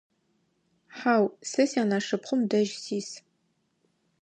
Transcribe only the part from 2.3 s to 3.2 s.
дэжь сис.